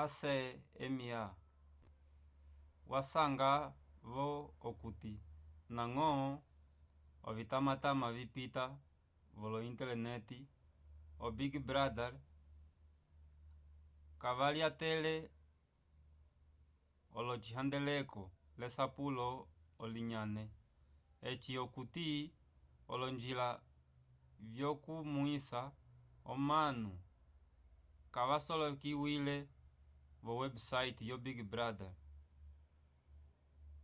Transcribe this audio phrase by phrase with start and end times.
[0.00, 1.22] acma
[2.90, 4.28] wasanga-vo
[4.68, 5.12] okuti
[5.72, 6.08] ndañgo
[7.28, 8.64] ovimatamata vipita
[9.40, 10.38] vo-intelenete
[11.24, 12.12] o-big brother
[14.20, 15.14] kayalyatele
[17.26, 18.22] l'ocihandeleko
[18.60, 19.26] lesapulo
[19.82, 20.44] onilayne
[21.28, 22.06] eci okuti
[22.92, 23.48] olonjila
[24.54, 25.60] vyokukonomwisa
[26.32, 26.90] omanu
[28.14, 29.36] kavyasolekiwile
[30.24, 31.92] vo websayte yo big brother